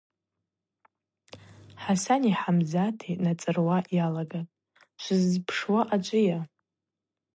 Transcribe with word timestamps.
Хӏасани 1.81 2.31
Хӏамзати 2.39 3.11
нацӏыруа 3.23 3.77
йалагатӏ:– 3.97 4.53
Швыззпшуа 5.01 5.81
ачӏвыйа? 5.93 6.39